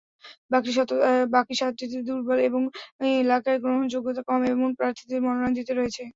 [1.33, 2.61] বাকি সাতটিতে দুর্বল এবং
[3.21, 6.03] এলাকায় গ্রহণযোগ্যতা কম, এমন প্রার্থীদের মনোনয়ন দিতে হয়েছে।